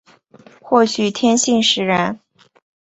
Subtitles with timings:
[0.63, 2.19] 或许天性使然